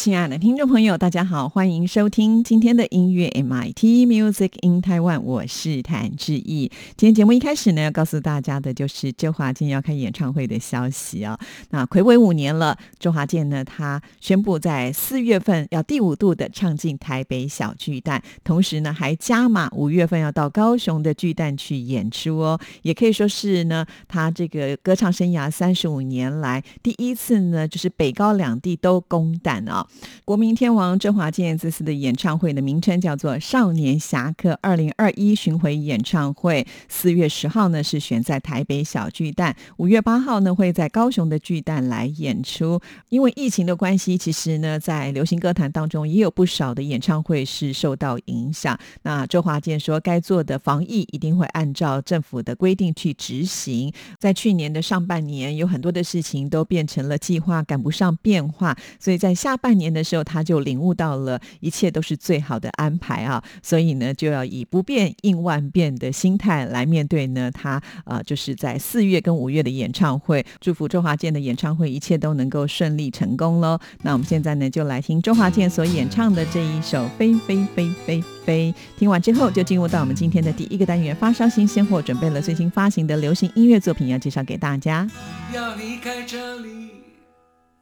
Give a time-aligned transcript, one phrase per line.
[0.00, 6.72] 亲爱的听众朋友，大家好，欢迎收听今天的音乐 MIT Music in Taiwan，我是谭志毅。
[6.96, 11.38] 今天节目一开始呢，要告诉大家的就是周华健要开演唱会的消息啊。
[11.68, 22.58] 那暌违五年了，周华健呢，他宣布在四月份要第五度的唱进台北小巨蛋，同时呢，还加码五月份要到高雄的巨蛋去演出哦。
[22.80, 29.86] 也可以说是呢，他这个歌唱生涯三十五年来第一次呢，就是北高两地都攻胆啊。
[30.24, 36.62] 国民天王周华健这次的演唱会的名称叫做《少年侠客二零二一巡回演唱会》。
[36.88, 42.80] 四月十号呢是选在台北小巨蛋，五月八号呢会在高雄的巨蛋来演出。
[43.08, 48.78] 因为疫情的关系，其实呢在流行歌坛当中也有不少的演唱会是受到影响。
[49.02, 53.92] 那周华健说，该做的防疫一定会按照政府的规定去执行。
[54.18, 59.90] 在去年的上半年，有很多的事情都变成了计划赶不上变化，所以在下半年。
[59.90, 67.50] 的时候，他就领悟到了一切都是最好的安排啊，所以呢，就要以不变应万变的心态来面对呢。
[67.50, 73.76] 他呃，就是在四月跟五月的演唱会，祝福周华健的演唱会一切都能够顺利成功喽。
[74.02, 78.72] 那我们现在呢，就来听周华健所演唱的这一首《飞飞飞飞飞》。
[78.96, 85.08] 听完之后，就进入到我们今天的第一个单元——发烧新鲜货，准备了最新发行的流行音乐作品要介绍给大家。
[85.52, 86.90] 要离开这里，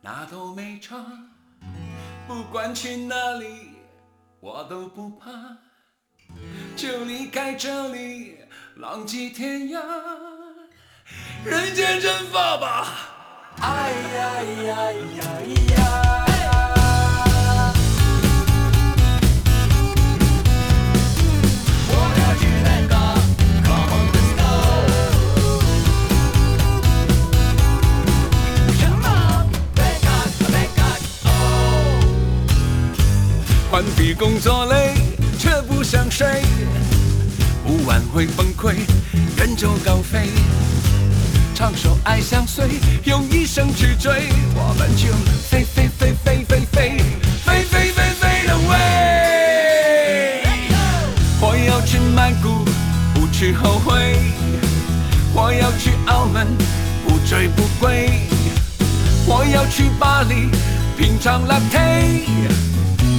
[0.01, 0.97] 那都没差。
[2.27, 3.71] 不管去哪里，
[4.41, 5.31] 我都不怕，
[6.77, 8.39] 就离开这里，
[8.77, 9.81] 浪迹天涯，
[11.45, 12.87] 人间蒸发吧！
[13.61, 15.23] 哎呀呀呀
[15.77, 16.68] 呀！
[33.79, 34.93] 完毕工作累，
[35.39, 36.43] 却不想睡，
[37.65, 38.75] 不晚会崩溃，
[39.37, 40.31] 远走高飞，
[41.55, 42.71] 唱首爱相随，
[43.05, 45.13] 用一生去追，我们就
[45.49, 46.99] 飞飞飞飞飞飞
[47.47, 48.75] 飞飞飞飞的飞。
[51.41, 52.65] 我要去曼谷，
[53.15, 54.17] 不去后悔，
[55.33, 56.49] 我要去澳门，
[57.07, 58.11] 不醉不归，
[59.25, 60.51] 我要去巴黎，
[60.97, 62.68] 品尝 latte。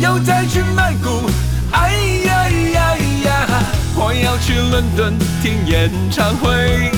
[0.01, 1.29] 又再去曼谷，
[1.71, 1.91] 哎
[2.25, 3.63] 呀呀呀！
[3.95, 6.89] 我要去伦敦听演唱会，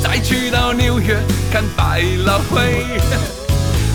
[0.00, 1.16] 再去到纽约
[1.52, 2.86] 看百老汇，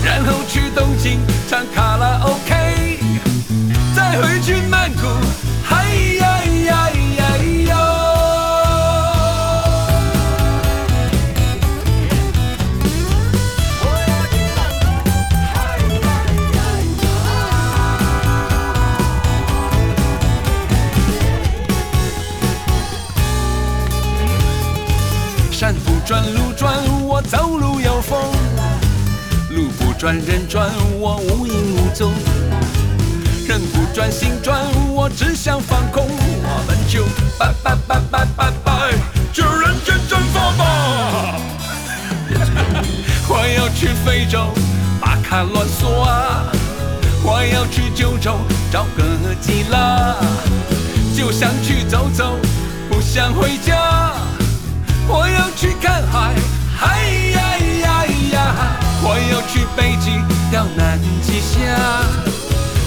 [0.04, 2.98] 然后去东京唱卡拉 OK，
[3.96, 5.06] 再回去曼谷，
[5.70, 6.09] 哎
[26.10, 26.74] 转路转，
[27.06, 28.18] 我走路有风；
[29.50, 32.12] 路不转人转，我无影无踪。
[33.46, 34.60] 人不转心转，
[34.92, 36.04] 我只想放空。
[36.08, 37.04] 我们就
[37.38, 38.90] 拜拜拜拜拜拜，
[39.32, 41.36] 就人间蒸发吧！
[43.28, 44.48] 我要去非洲
[45.00, 46.50] 巴卡乱索啊，
[47.22, 48.36] 我要去九州
[48.72, 50.16] 找个基拉，
[51.16, 52.34] 就想去走走，
[52.88, 54.12] 不想回家。
[55.12, 56.34] 我要去看海，
[56.78, 57.02] 嗨
[57.34, 57.40] 呀
[57.82, 58.36] 呀呀！
[59.02, 60.06] 我要去北极
[60.52, 61.58] 钓南极虾，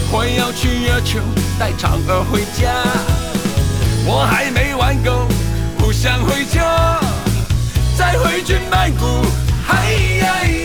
[0.10, 1.20] 我要去月球
[1.60, 2.72] 带嫦娥回家。
[4.06, 5.28] 我还没玩够，
[5.78, 6.98] 不想回家，
[7.98, 9.26] 再回去曼谷，
[9.68, 9.92] 嗨
[10.22, 10.63] 呀呀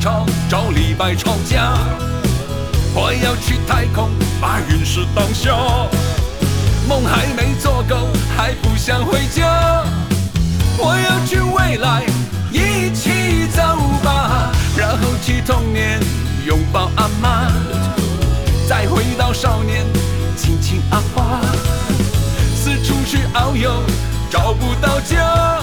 [0.00, 1.74] 找李白吵架，
[2.94, 4.08] 我要去太空，
[4.40, 5.88] 把陨石当笑。
[6.88, 9.84] 梦还没做够，还不想回家。
[10.78, 12.04] 我要去未来，
[12.50, 13.62] 一起走
[14.02, 14.50] 吧。
[14.74, 16.00] 然后去童年，
[16.46, 17.52] 拥抱阿妈。
[18.66, 19.84] 再回到少年，
[20.34, 21.42] 亲亲阿爸。
[22.56, 23.82] 四处去遨游，
[24.30, 25.60] 找不到家，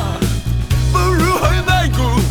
[0.93, 2.21] 不如回白骨。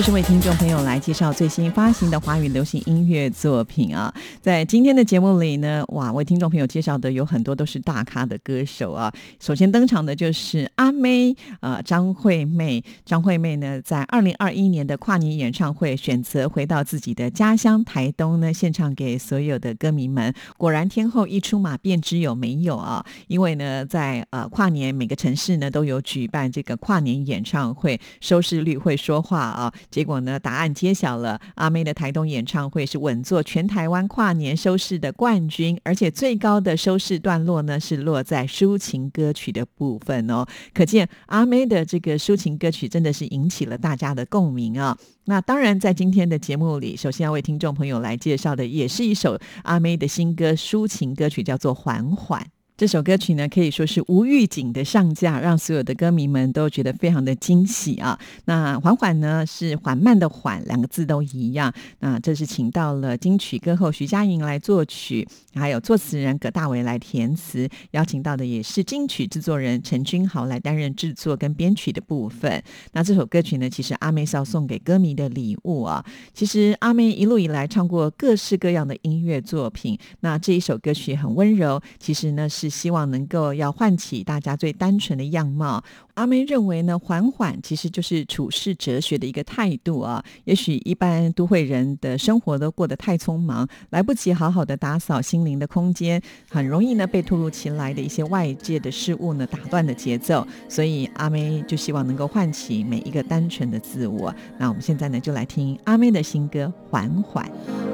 [0.00, 4.12] 就是听众朋友来介绍最新发行的华语流行音乐作品啊。
[4.42, 9.10] 在今天的节目里呢，哇，为听众朋友介绍的有很多都是大咖的歌手啊。
[9.40, 12.84] 首先登场的就是阿妹，呃，张惠妹。
[13.06, 20.34] 张惠妹呢，在二零二一年的跨年演唱会选择回到自己的家乡台东呢，献唱给所有的歌迷们。
[20.58, 23.04] 果然天后一出马便知有没有啊！
[23.28, 29.72] 因为呢，在呃跨年每个城市呢都有举办这个跨年演唱会，收视率会说话啊。
[29.90, 40.44] 结果呢，答案揭晓了，阿妹的台东演唱会是稳坐全台湾跨年收视的冠军，而且最高的收视段落呢是落在抒情歌曲的部分哦。
[40.74, 44.98] 可见阿妹的这个抒情歌曲真的是引起了大家的共鸣啊。
[45.26, 52.42] 那当然，在今天的节目里，首先要为听众朋友来介绍的，也是一首阿妹的新歌抒情歌曲，叫做《缓缓》。
[52.80, 58.18] 这首歌曲呢，可以说是无预警的上架，让所有的歌迷们都觉得非常的惊喜啊。
[58.46, 61.70] 那缓缓呢，是缓慢的缓，两个字都一样。
[61.98, 72.62] 那这是请到了金曲歌后徐佳莹来作曲，还有作词人葛大为来填词，邀请到的也是金曲制作人陈君豪来担任制作跟编曲的部分。
[72.92, 76.02] 那这首歌曲呢，其实阿妹是要送给歌迷的礼物啊。
[76.32, 85.82] 其实阿妹一路以来唱过各式各样的音乐作品，那这一首歌曲很温柔，其实呢是希望能够要唤起大家最单纯的样貌。
[86.14, 90.22] 阿妹认为呢，缓缓其实就是处世哲学的一个态度啊。
[90.44, 100.46] 也许一般都会人的生活都过得太匆忙，来不及好好的打扫心灵的空间，很容易呢被突如其来的一些外界的事物呢打断的节奏。
[100.68, 104.34] 所以阿妹就希望能够唤起每一个单纯的自我。
[104.58, 107.44] 那我们现在呢就来听阿妹的新歌《缓缓》。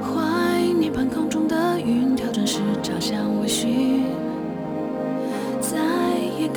[0.01, 3.96] 怀念半空中的云，调整时朝向微醺，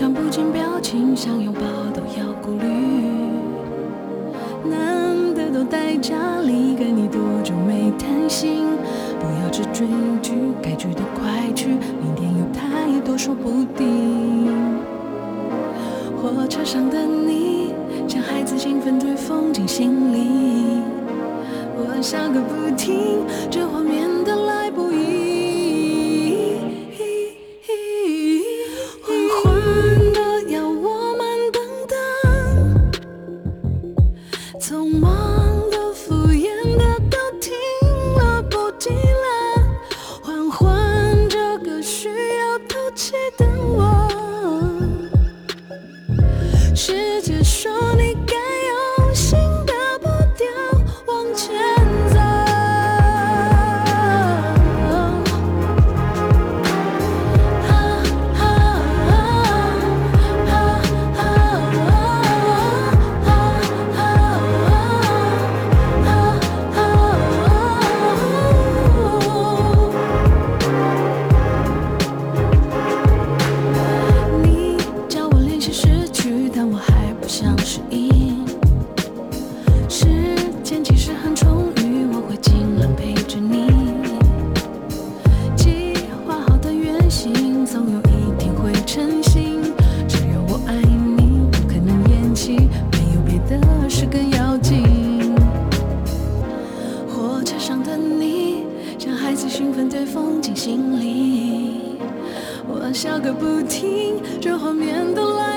[0.00, 1.60] 看不见表情，想拥抱
[1.92, 2.66] 都要顾虑。
[4.64, 8.64] 难得都待家里，跟你多久没谈心？
[9.20, 9.86] 不要只追
[10.22, 10.32] 剧，
[10.62, 11.68] 该去的快去，
[12.00, 14.48] 明天有太多说不定。
[16.16, 17.74] 火车上的你，
[18.08, 20.80] 像孩子兴奋追风进心里。
[21.76, 24.34] 我笑个不停，这画面的
[103.00, 105.49] 笑个不停，这画面都来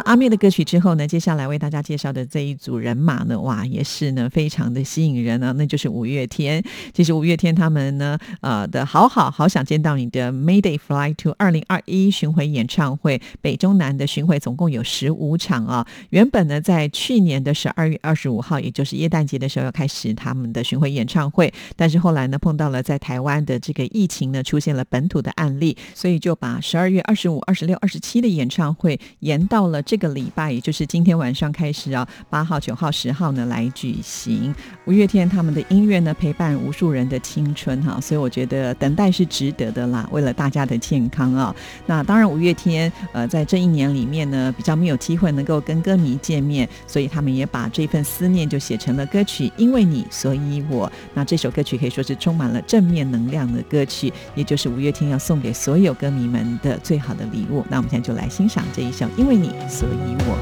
[0.00, 6.62] 阿妹的歌曲之后呢，接下来为大家介绍的这一组人马呢，哇，也是呢非常的吸引人呢，那就是五月天。
[6.92, 15.86] 其实五月天他们呢，呃的好好好想见到你的 Mayday Fly to 二零二一巡回演唱会，北中南的巡回总共有十五场啊。
[16.10, 34.54] 原本呢，在去年的十二月二十五号，也就是耶诞节的时候要开始他们的巡回演唱会，但是后来呢，碰到了在台湾的这个疫情呢，出现了本土的案例，所以就把十二月二十五、二十六、二十七的演唱会延到了这个礼拜，也就是今天晚上开始啊，八号、九号、十号呢来举行。
[34.86, 40.08] 五月天他们的音乐呢，陪伴无数人的青春哈，所以我觉得等待是值得的啦。
[40.12, 41.54] 为了大家的健康啊，
[41.86, 50.86] 那当然五月天呃在这一年里面呢，比较没有机会能够跟歌迷见面，所以他们也把这份思念就写成了歌曲《因为你所以我》。
[51.14, 57.64] 那这首歌曲可以说是充满了正面能量的歌曲，也就是五月天要送给所有歌迷们的最好的礼物。
[57.68, 60.36] 那我们现在就来欣赏这一首《因为你所以我》。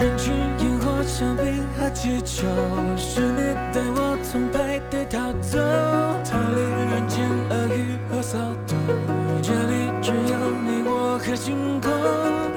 [0.00, 2.46] 人群烟火、香槟和气球，
[2.96, 5.58] 是你带我从派对逃走，
[6.22, 8.76] 逃离人间恶语和骚动。
[9.40, 11.90] 这里只有你我和星空。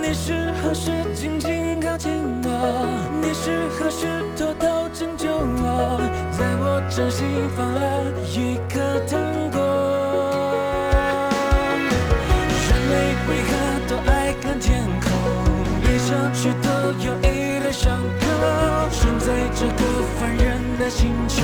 [0.02, 2.12] 你是何时静静靠近
[2.44, 2.50] 我？
[3.22, 6.02] 你是何时偷偷拯救我？
[6.32, 7.26] 在我掌心
[7.56, 9.18] 放了一颗糖
[9.52, 9.69] 果。
[16.94, 18.26] 有一堆伤口。
[18.92, 19.84] 生在这个
[20.20, 21.42] 凡人的星球，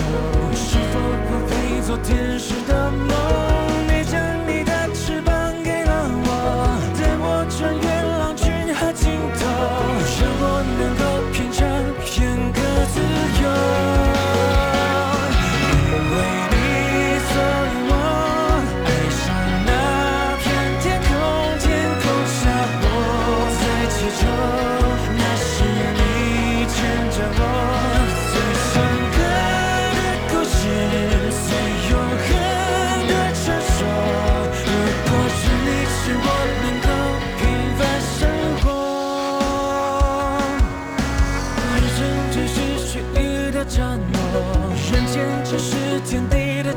[0.53, 3.64] 是否不配做天使的梦？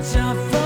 [0.02, 0.57] 地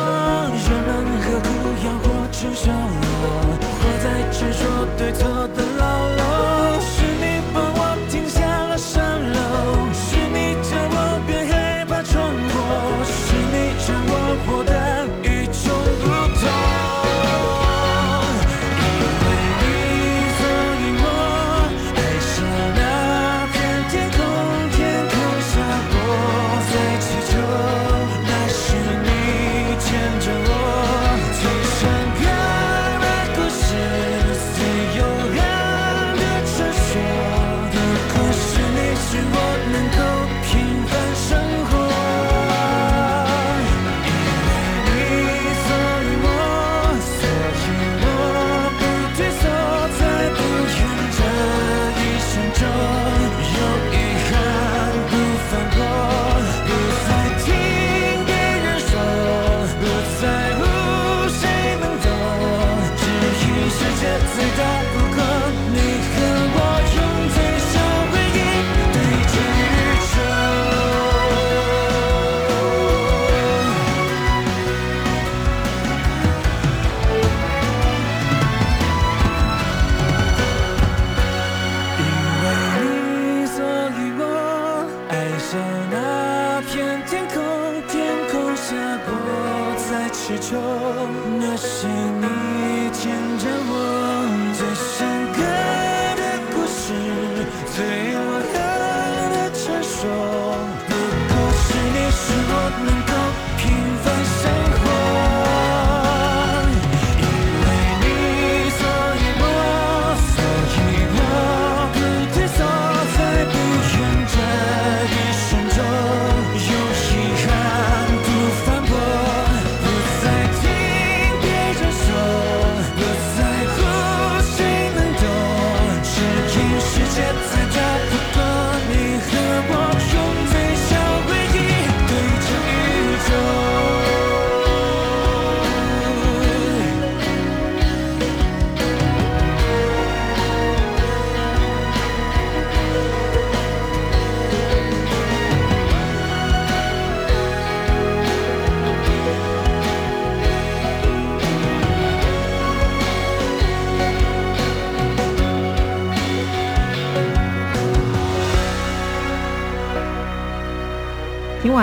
[90.95, 91.22] 求，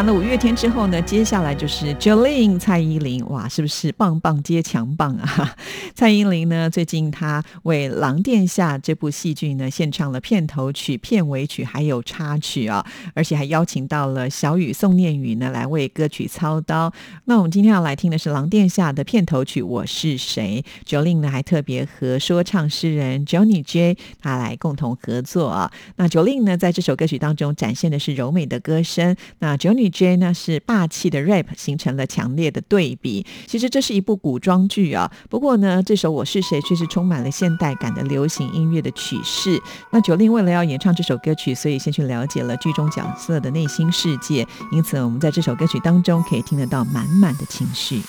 [0.02, 5.56] 那五月天之后呢，接下来就是 Jolin 蔡依林，哇，是不是棒棒接强棒啊？
[6.00, 16.90] 蔡依林呢，最近她为《狼殿下》这部戏剧呢献唱了片头曲、片尾曲还有插曲啊，而且还邀请到了小雨宋念宇呢来为歌曲操刀。
[17.26, 25.70] 那我们今天要来听的是《狼殿下》的片头曲《我是谁》，Jolin 呢还特别和说唱诗人 Johnny J 他来共同合作啊。
[25.98, 33.26] 那 Jolin 呢在这首歌曲当中展现的是柔美的歌声，那 Johnny J 呢是霸气的 rap，形成了强烈的对比。
[33.46, 39.60] 其实这是一部古装剧啊，不过呢，这首《我是谁》却是充满了现代感的流行音乐的曲式。
[39.90, 48.04] 那九令为了要演唱这首歌曲，所以先去了解了剧中角色的内心世界，因此我们在这首歌曲当中可以听得到满满的情绪。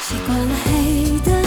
[0.00, 1.37] 习惯了黑的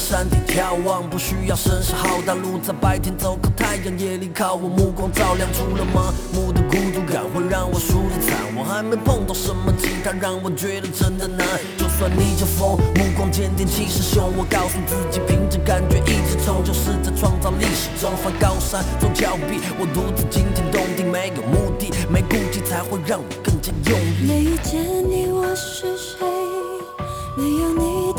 [0.00, 5.46] 山顶眺望，不需要声势浩大，路在白天走靠太阳，夜里靠我目光照亮。
[5.52, 11.46] 除了麻木的孤独感会让我输得惨，我还没碰到什么其他让我觉得真的难。
[11.76, 19.60] 就算逆着风，目光坚定气势汹，我告诉自己凭着感觉一直冲，就是在创造历史中翻高山走峭壁。
[19.78, 24.26] 我独自惊天动地，没有目的，没顾忌才会让我更加用力。
[24.26, 26.26] 没遇见你，我是谁？
[27.36, 28.12] 没有你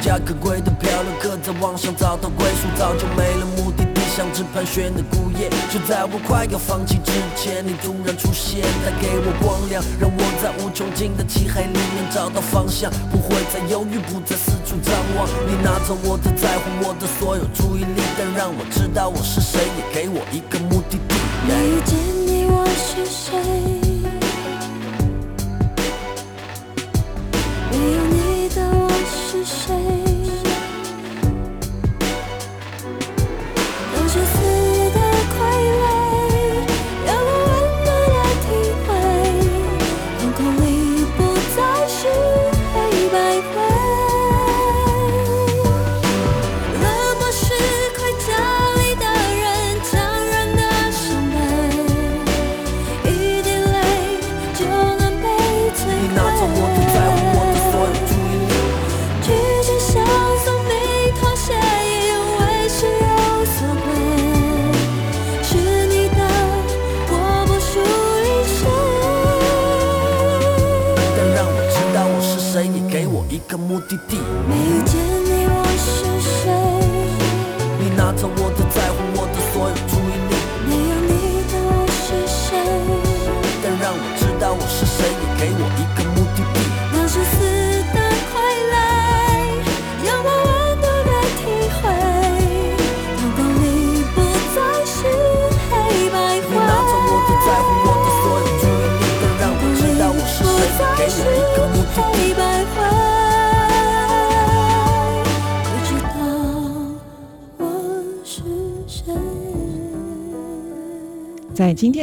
[0.00, 5.50] 无家可归的漂流客在网上找到归宿，早就没了目的地，像只盘旋的孤雁。
[5.70, 15.28] 就在我快要放弃之前，你突然出现，带给我光亮，让我在无穷尽的漆黑里面找到方向，不会再犹豫，不再四处张望。
[15.46, 21.14] 你拿走我的在乎，我的所有注意力，但让我知道我是谁，也给我一个目的地。
[21.46, 23.89] 遇见你，我是谁？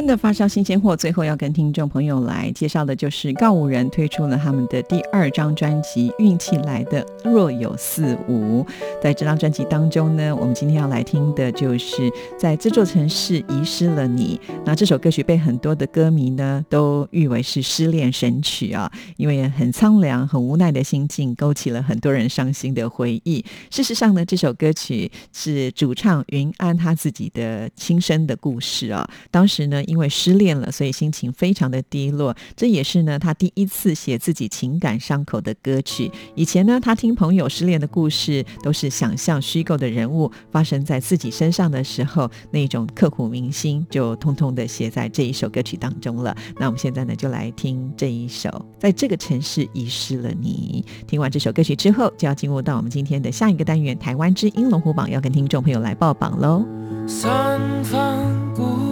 [0.07, 8.63] 的发烧新鲜货，最后要跟听众朋友来介绍的就是告五人推出了他们的第二张专辑《运气来的若有似无》。
[9.03, 14.39] 在这张专辑当中呢，我们今天要来听的就是在这座城市遗失了你。
[14.65, 23.43] 那这首歌曲被很多的歌迷呢都誉为是失恋神曲啊，因为很苍凉、很无奈的心境，勾起了很多人伤心的回忆。
[23.69, 29.05] 事实上呢，这首歌曲是主唱云安他自己的亲身的故事啊。
[29.29, 32.35] 当时呢，因因为失恋了，所以心情非常的低落。
[32.55, 36.11] 这也是呢，他第一次写自己情感伤口的歌曲。
[36.35, 46.37] 以前呢，他听朋友失恋的故事，都是想象虚构的人物发生在自己身上的时候，那种刻骨铭心，就通通的写在这一首歌曲当中了。
[46.59, 50.85] 那我们现在呢，就来听这一首《在这个城市遗失了你》。
[51.07, 56.63] 听完这首歌曲之后，就要进入到我们今天的下一个单元——台湾之音龙虎榜，要跟听众朋友来报榜喽。
[57.07, 58.19] 三番
[58.53, 58.86] 故里，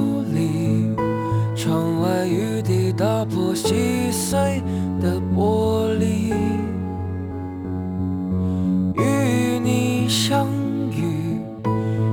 [1.66, 4.62] 窗外雨滴打破细碎
[5.02, 6.32] 的玻璃，
[8.94, 10.46] 与你相
[10.92, 11.42] 遇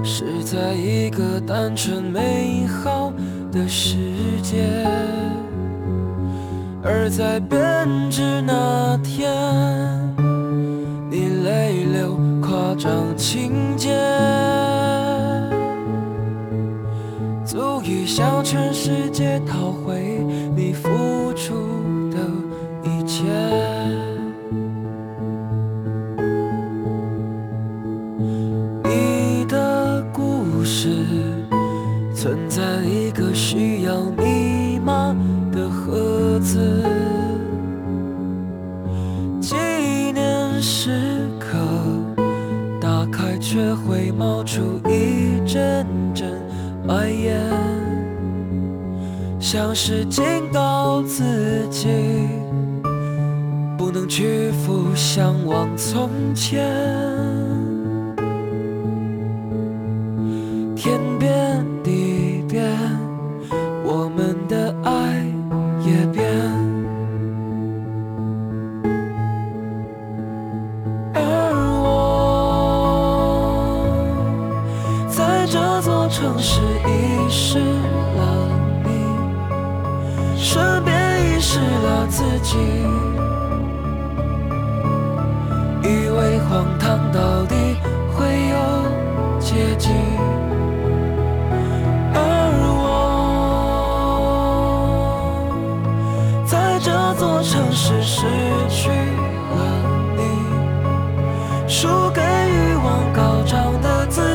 [0.02, 3.12] 是在一个单纯美好
[3.52, 3.98] 的世
[4.42, 4.86] 界，
[6.82, 7.60] 而在编
[8.10, 9.30] 织那天，
[11.10, 13.90] 你泪流夸张情节。
[17.52, 20.21] 足以向全世界讨回
[50.08, 51.88] 警告自己，
[53.78, 57.01] 不能屈服，向往从前。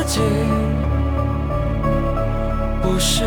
[0.08, 0.20] 的自己。
[2.80, 3.24] 不是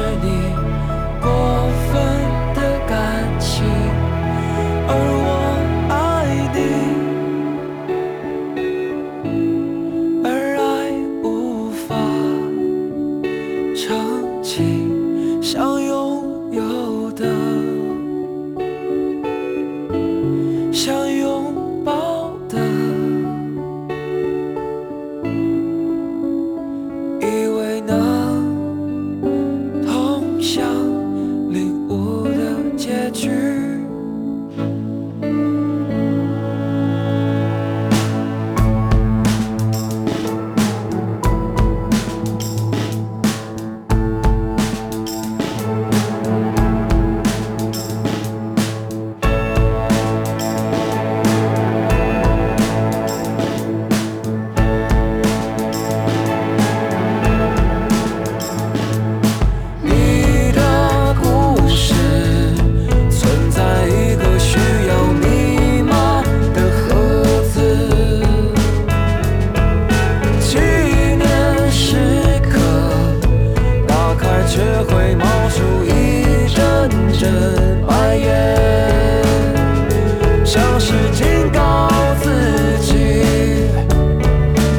[81.12, 81.90] 警告
[82.22, 83.26] 自己，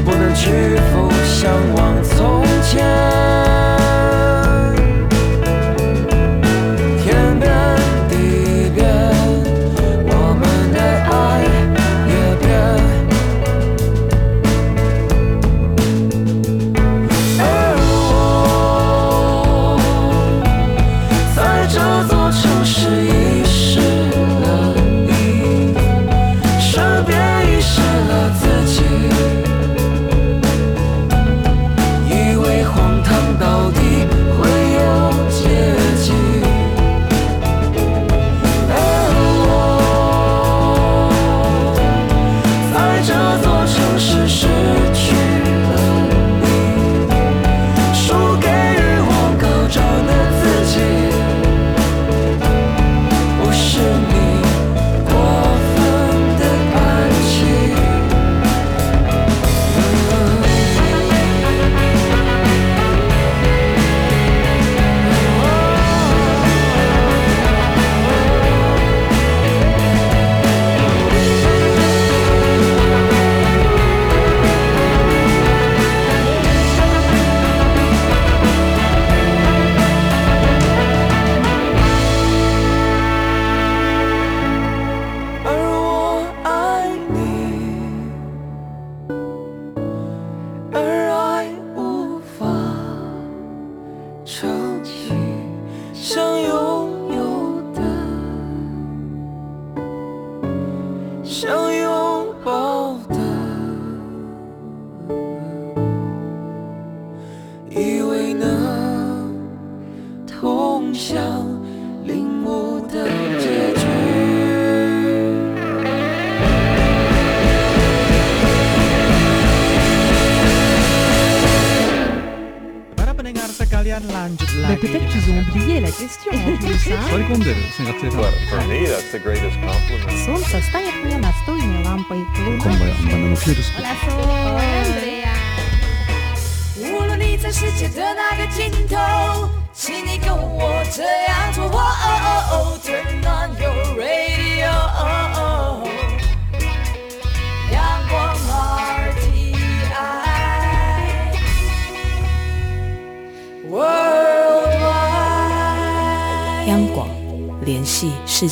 [0.05, 3.12] 不能屈服，向往从前。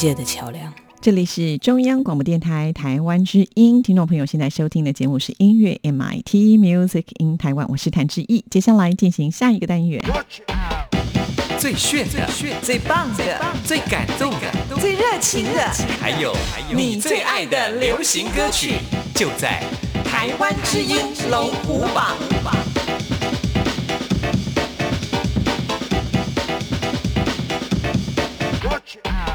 [0.01, 0.73] 界的桥梁。
[0.99, 8.43] 这里是中央广播电台台湾之音，听众朋友现在收听的节目是音乐 MIT Music in Taiwan，我是谭志毅。
[8.51, 10.03] 接下来进行下一个单元，
[11.59, 12.27] 最炫的、
[12.63, 16.35] 最棒的、最感动的，最热情的，还有
[16.75, 18.77] 你最爱的流行歌曲，
[19.15, 19.63] 就在
[20.03, 20.97] 台湾之音
[21.31, 22.17] 龙虎榜。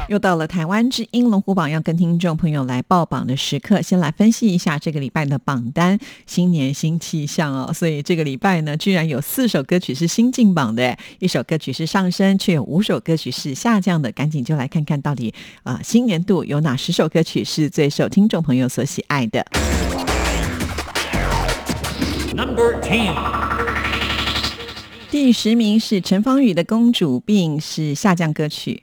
[0.08, 3.82] 又到了台湾之音龙虎榜要跟听众朋友来报榜的时刻。
[3.82, 14.12] 先来分析一下这个礼拜的榜单，新年新气象哦，所以这个礼拜呢，居然有四首歌曲是新进榜的，一首歌曲是上升，却有五首歌曲是下降的。
[14.12, 19.44] 赶紧就来看看到底啊、呃新年度有哪十首歌曲是最受听众朋友所喜爱的。
[22.34, 23.14] Number Ten。
[25.10, 28.82] 第十名是陈芳宇的《公主病》，是下降歌曲。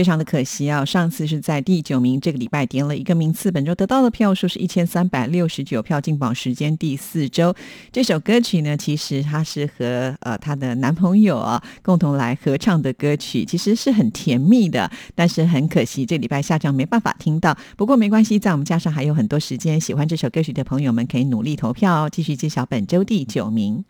[0.00, 0.82] 非常的可惜啊！
[0.82, 7.54] 上次是在第九名，这个礼拜跌了一个名次，本周得到的票数是一千三百六十九票，进榜时间第四周。
[7.92, 17.54] 这首歌曲呢，其实它是和呃她的男朋友啊共同来合唱的歌曲，其实是很甜蜜的，但是很可惜这礼拜下降没办法听到。
[17.76, 23.84] 不过没关系，在我们加上还有很多时间，喜欢这首歌曲的朋友们可以努力投票哦，继续揭晓本周第九名。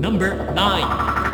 [0.00, 1.25] Number Nine。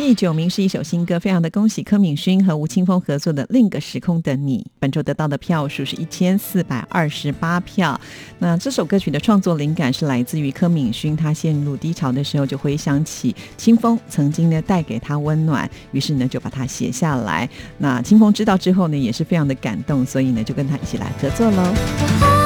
[0.00, 8.00] 第九名是一首新歌，非常的恭喜柯敏勋和吴青峰合作的《另一个时空的你》，本周得到的票数是一千四百二十八票。
[8.38, 17.48] 那这首歌曲的创作灵感是来自于柯敏勋，他陷入低潮的时候就回想起清风曾经呢带给他温暖，于是呢就把它写下来。
[17.76, 22.39] 那清风知道之后呢也是非常的感动，所以呢就跟他一起来合作喽。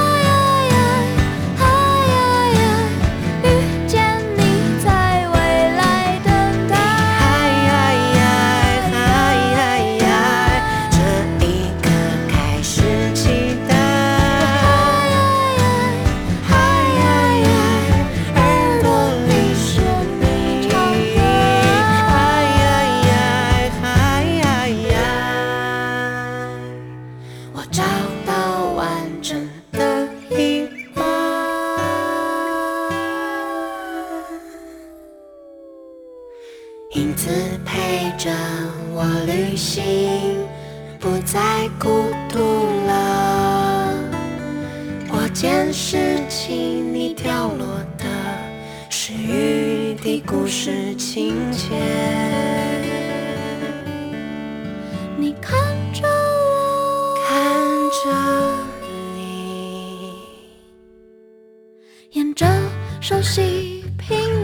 [64.08, 64.43] ping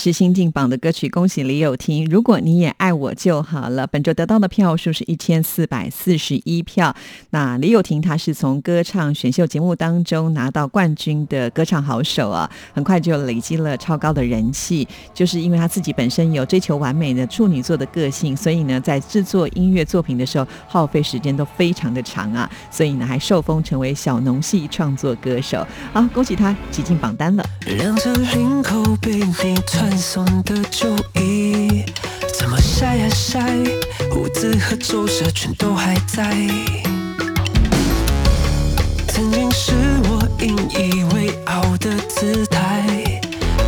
[0.00, 2.06] 是新进榜的歌曲，恭喜李友廷。
[2.06, 3.86] 如果你也我就好了。
[3.86, 6.94] 本周得到的票数是一千四百四十一票。
[7.30, 14.86] 那李友廷他是从歌唱选秀节目当中拿到冠军的歌唱好手啊，很快就累积了超高的人气。
[15.14, 25.66] 就是因为他自己本身有追求完美的处女座的个性，所以呢，在制作音乐作品的时候耗费时间都非常的长啊，所以呢还受封成为小农系创作歌手。
[25.92, 27.44] 好，恭喜他挤进榜单了。
[27.66, 27.94] 两
[28.34, 32.09] 领口被你传送的旧衣，怎么
[32.80, 33.38] 晒呀晒，
[34.10, 36.34] 胡子和皱褶全都还在。
[39.08, 39.72] 曾经是
[40.04, 43.20] 我引以为傲的姿态，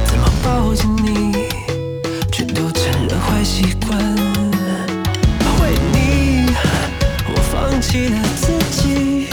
[0.07, 1.47] 怎么抱紧你，
[2.33, 3.99] 全都成了坏习惯。
[5.61, 6.51] 为你，
[7.29, 9.29] 我放弃了自己，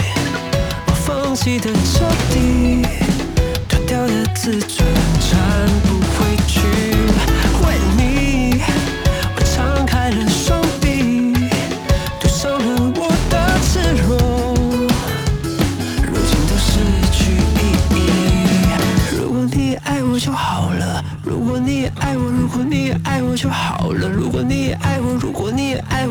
[0.88, 2.84] 我放弃的彻底。
[3.66, 4.86] 脱掉的自尊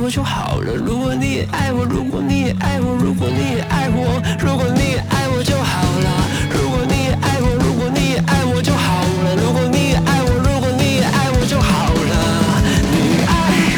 [0.01, 13.31] 我就好了，如果你爱我，如果你爱我，如果你爱我，如果你爱我就好了，如果你爱我，如果你爱我就好了，如果你爱我，如果你爱我就好了，你爱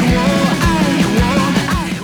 [0.06, 0.08] 我，
[0.62, 0.64] 爱
[1.02, 1.04] 我，
[1.68, 2.02] 爱我。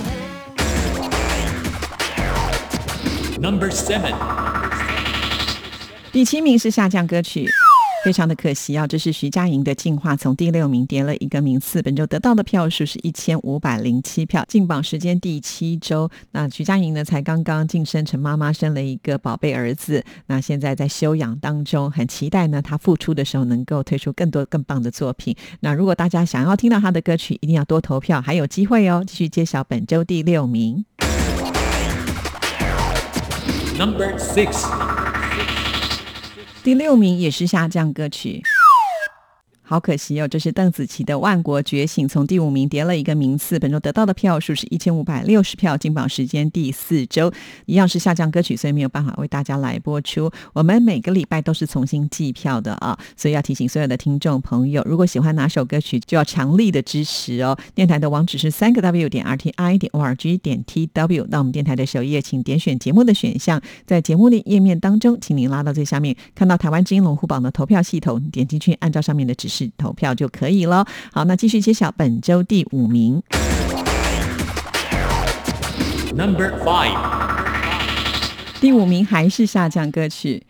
[3.41, 4.13] Number seven，
[6.11, 7.49] 第七名是下降歌曲。
[8.03, 11.81] 非常的可惜啊，这是徐佳莹的《进化》，从第六名跌了一个名次。
[11.81, 16.09] 本周得到的票数是一千五百零七票，进榜时间第七周。
[16.31, 25.35] 那徐佳莹呢，才刚刚晋升成妈妈，生了一个宝贝儿子，那现在在休养当中，很期待呢，她复出的时候能够推出更多更棒的作品。
[25.59, 29.03] 那如果大家想要听到她的歌曲，一定要多投票，还有机会哦。
[29.05, 30.85] 继续揭晓本周第六名。
[33.77, 34.67] Number six，
[36.63, 38.43] 第六名也是下降歌曲。
[39.69, 43.59] 好可惜哦，这是邓紫棋的《万国觉醒》，从第五名跌了一个名次。
[43.59, 47.31] 本周得到的票数是一千五百六十票，进榜时间第四周，
[47.67, 50.31] 一样是下降歌曲，所以没有办法为大家来播出。
[50.53, 57.55] 我们每个礼拜都是重新计票的啊，所以要提醒所有的听众朋友，如果喜欢哪首歌曲，就要强力的支持哦。
[57.75, 61.27] 电台的网址是三个 w 点 r t i 点 o r g 点 t w。
[61.29, 70.85] 那我们电台的首页，请点选节目的选项，在节目的页面当中，请您拉到最下面，看到台湾金龙虎榜的投票系统，点进去，按照上面的指示投票就可以了。
[71.11, 73.21] 好，那继续揭晓本周第五名。
[76.15, 76.97] Number five，
[78.59, 80.45] 第五名还是下降歌曲。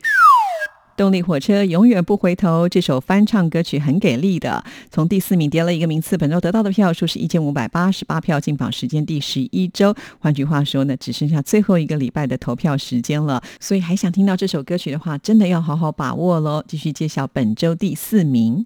[0.97, 9.95] 动力火车永远不回头这首翻唱歌曲很给力的，从第四名跌了一个名次，本周得到的票数是一千五百八十八票，进榜时间第十一周。
[10.19, 16.61] 换句话说呢，只剩下最后一个礼拜的投票时间了，所以还想听到这首歌曲的话，真的要好好把握喽。
[16.67, 18.65] 继续揭晓本周第四名。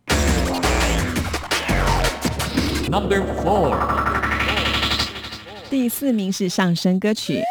[2.93, 3.75] Number four，
[5.67, 7.41] 第四名是上升歌曲。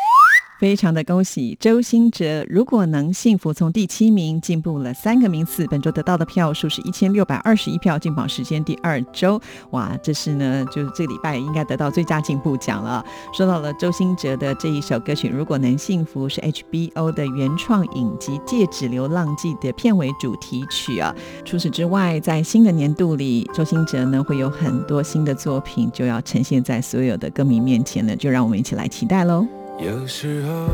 [0.62, 2.46] 非常的恭喜周兴哲！
[2.48, 9.40] 如果能幸福，从第七名进步了三个名次，本周得到的票数是一千六百二十一票，进榜时间第二周。
[9.72, 13.04] 哇，这是呢，就是这礼拜应该得到最佳进步奖了。
[13.36, 21.12] 说到了周兴哲的这一首歌曲《如果能幸福》，是 HBO 的原创影集《戒指流浪记》的片尾主题曲啊。
[21.44, 29.44] 除此之外，在新的年度里，周兴哲呢会有很多新的作品就要呈现在所有的歌迷面前呢，就让我们一起来期待喽。
[29.78, 30.68] 有时候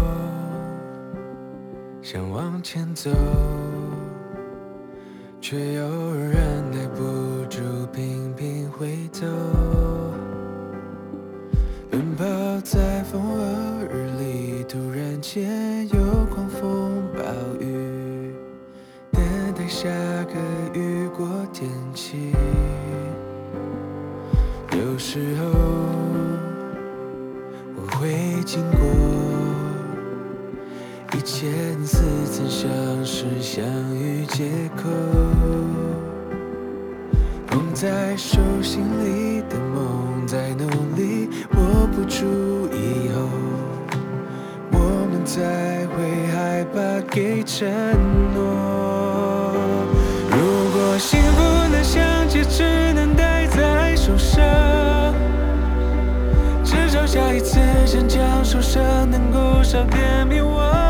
[2.02, 3.10] 想往前走，
[5.40, 7.60] 却又忍耐不住
[7.92, 9.26] 频频回头。
[11.90, 12.24] 奔跑
[12.62, 17.22] 在风和日丽，突然间有狂风暴
[17.60, 18.34] 雨，
[19.10, 19.22] 等
[19.54, 19.88] 待下
[20.24, 20.34] 个
[20.78, 22.32] 雨过天晴。
[24.72, 26.07] 有时候。
[28.00, 28.78] 会经过
[31.16, 32.70] 一千次曾相
[33.04, 34.44] 识相遇借
[34.76, 34.88] 口，
[37.48, 42.24] 捧在手心里的梦在努力握不住
[42.72, 43.18] 以后，
[44.70, 44.78] 我
[45.10, 45.42] 们才
[45.88, 45.96] 会
[46.28, 47.68] 害怕给承
[48.32, 49.07] 诺。
[57.90, 60.87] 想将受伤能够少点迷惘。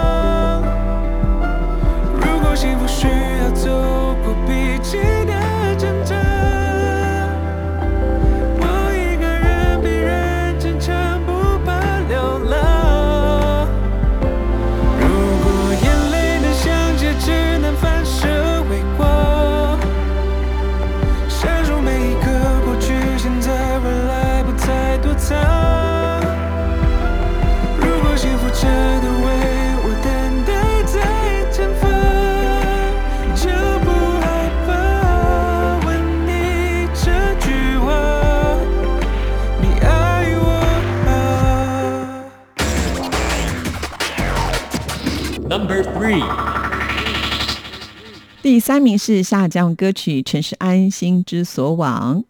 [48.69, 52.23] 三名是下降歌曲陈势安《心之所往》。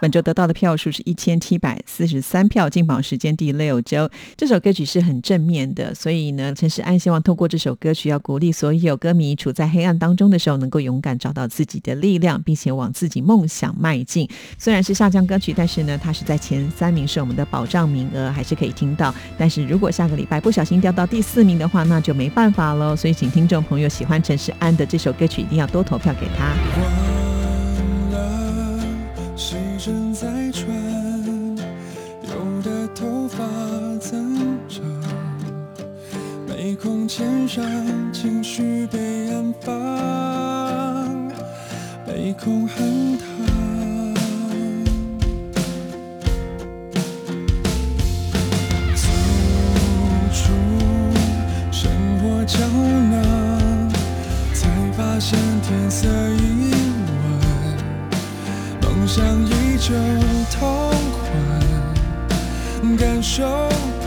[0.00, 4.08] 本周得到的票数是一千七百四十三票，进榜时间第六周。
[4.36, 14.28] 这首歌曲是很正面的，所以呢，陈势安希望透过这首歌曲，要鼓励所有歌迷处在黑暗当中的时候，能够勇敢找到自己的力量，并且往自己梦想迈进。
[14.56, 19.12] 虽然是下降歌曲，但是呢，它是在前三名，是我们的保障名额，还是可以听到。
[19.36, 22.94] 但是如果下个礼拜不小心掉到第四名的话，那就没办法喽。
[22.94, 27.17] 所以，请听众朋友喜欢陈势安的这首歌曲，一定要多投票给他。
[36.80, 37.64] 空肩上
[38.12, 39.74] 情绪被安放，
[42.06, 42.78] 没空喊
[43.18, 43.24] 他。
[48.94, 49.08] 走
[50.32, 50.52] 出
[51.72, 52.60] 生活胶
[53.10, 53.90] 囊，
[54.54, 56.70] 才发现天色已
[57.10, 57.20] 晚。
[58.82, 59.92] 梦想依旧
[60.56, 61.26] 痛快，
[62.96, 63.68] 感受
[64.00, 64.06] 不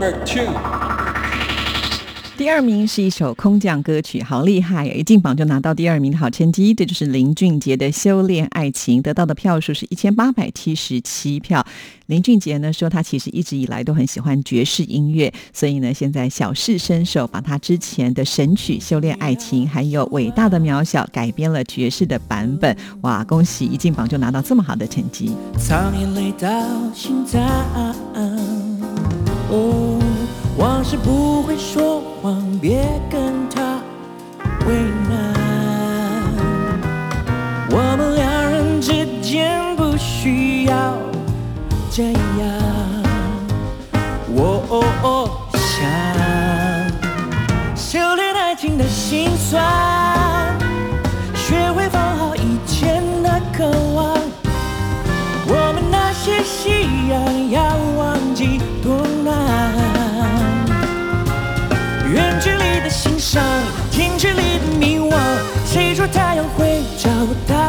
[0.00, 0.48] Number two.
[2.38, 4.86] 第二名是一首空降歌曲，好厉害！
[4.86, 11.62] 一进榜就拿到第二名的好成绩，这就是林俊杰的《修炼爱情》，得到的票数是一千八百七十七票。
[12.06, 22.74] 林俊杰呢说，他其实一直以来都很喜欢爵士音乐，所以呢，现在小试身手，把他之前的神曲《修炼爱情》还有《伟大的渺小》改编了爵士的版本。
[23.02, 25.32] 哇，恭喜一进榜就拿到这么好的成绩！
[25.58, 26.48] 藏眼泪到
[26.94, 27.38] 心脏。
[29.52, 29.89] 哦，
[30.60, 33.80] 往事不会说谎，别跟他
[34.66, 34.74] 为
[35.08, 35.10] 难。
[37.70, 40.98] 我们两人之间不需要
[41.90, 42.12] 这样。
[44.34, 45.88] 我哦哦想
[47.74, 49.64] 修炼爱情的心酸，
[51.34, 54.14] 学会放好以前的渴望。
[55.48, 57.62] 我们那些夕阳要
[63.32, 63.40] 上，
[63.92, 65.16] 停止你，的迷惘。
[65.64, 67.08] 谁说太阳会找
[67.46, 67.59] 到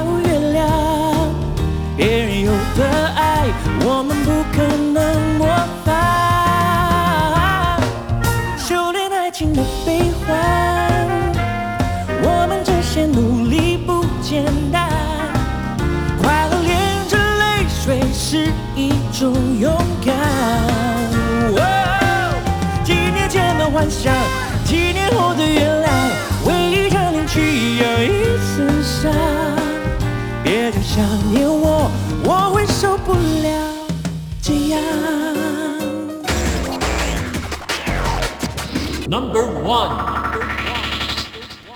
[39.34, 40.11] Number one.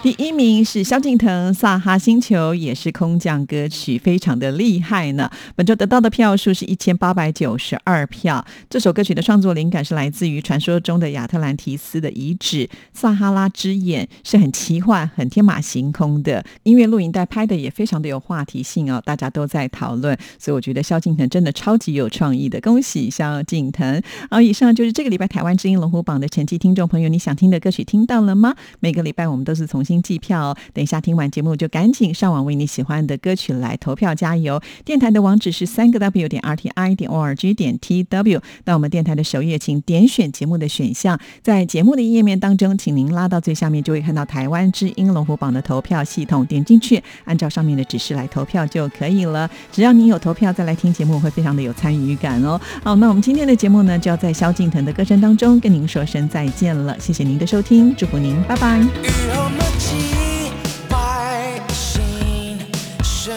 [0.06, 5.28] 第一名是萧敬腾《撒哈星球》，也是空降歌曲，非常的厉害呢。
[5.56, 8.46] 本周得到的票数是一千八百九十二票。
[8.70, 16.46] 这首歌曲的创作灵感是来自于传说中的亚特兰提斯的遗址撒哈拉之眼，是很奇幻、很天马行空的。
[16.62, 24.00] 音乐录影带拍的也非常的有话题性哦，大家都在讨论，所以我觉得萧敬腾真的超级有创意的，恭喜萧敬腾！
[24.30, 28.54] 好，以上就是这个礼拜台湾之音龙虎榜的成绩，听众朋友，你想听的歌曲听到了吗？
[28.80, 30.56] 每个礼拜我们都是重新计票。
[30.74, 34.62] 等一下听完节目就赶紧上网为你喜欢的歌曲来投票加油。
[34.84, 38.42] 电台的网址是三个 W 点 R T I 点 O R G 点 T W。
[38.64, 49.50] 到我们电台的首页，请点选节目的选项，在节目的页面当中，请您拉到最下面，就会看到台湾之音龙虎榜的投票系统，点进去，按照上面的指示来投票就可以了。
[49.72, 52.60] 只要你有投票，再来听节目会非常的有参与感哦。
[52.84, 56.98] 好，那我们今天的节目呢，就要在萧敬腾的歌声当中跟您说声再见了。
[57.00, 59.85] 谢谢您的收听，祝福您，拜拜。
[59.86, 60.52] 雨后默契，
[60.90, 62.58] 外心
[63.04, 63.36] 深，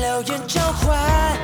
[0.00, 1.35] 留言交换，